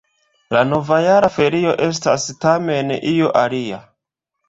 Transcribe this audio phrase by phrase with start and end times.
[0.55, 3.83] La novjara ferio estas tamen io alia.